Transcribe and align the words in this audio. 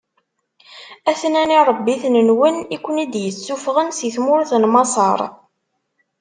A-ten-an 1.09 1.55
iṛebbiten-nwen 1.57 2.55
i 2.75 2.77
ken-id-issufɣen 2.83 3.89
si 3.97 4.09
tmurt 4.15 4.51
n 4.61 4.63
Maṣer. 4.73 5.19